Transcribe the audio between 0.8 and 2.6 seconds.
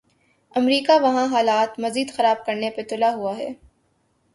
وہاں حالات مزید خراب